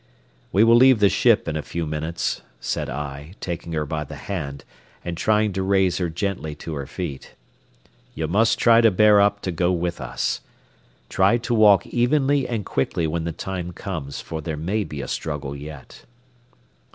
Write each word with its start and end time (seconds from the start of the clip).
"We 0.51 0.63
will 0.63 0.73
leave 0.77 0.99
the 0.99 1.09
ship 1.09 1.47
in 1.47 1.55
a 1.55 1.61
few 1.61 1.85
minutes," 1.85 2.41
said 2.59 2.89
I, 2.89 3.35
taking 3.39 3.73
her 3.73 3.85
by 3.85 4.03
the 4.03 4.15
hand, 4.15 4.65
and 5.05 5.15
trying 5.15 5.53
to 5.53 5.61
raise 5.61 5.99
her 5.99 6.09
gently 6.09 6.55
to 6.55 6.73
her 6.73 6.87
feet. 6.87 7.35
"You 8.15 8.27
must 8.27 8.57
try 8.57 8.81
to 8.81 8.89
bear 8.89 9.21
up 9.21 9.41
to 9.43 9.51
go 9.51 9.71
with 9.71 10.01
us. 10.01 10.41
Try 11.07 11.37
to 11.37 11.53
walk 11.53 11.85
evenly 11.85 12.47
and 12.47 12.65
quickly 12.65 13.05
when 13.05 13.25
the 13.25 13.31
time 13.31 13.73
comes, 13.73 14.19
for 14.19 14.41
there 14.41 14.57
may 14.57 14.83
be 14.83 15.03
a 15.03 15.07
struggle 15.07 15.55
yet." 15.55 16.03